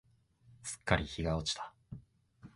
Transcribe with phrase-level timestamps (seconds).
[0.63, 1.75] すっかり日が落ちた。